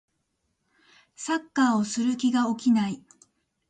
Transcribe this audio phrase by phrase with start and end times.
[1.15, 3.03] サッカーをする気が起きない